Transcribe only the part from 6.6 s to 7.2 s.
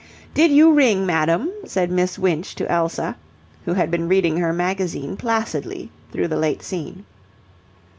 scene.